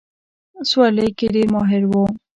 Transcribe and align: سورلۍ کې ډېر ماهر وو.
سورلۍ 0.69 1.09
کې 1.17 1.27
ډېر 1.33 1.47
ماهر 1.55 1.83
وو. 1.91 2.03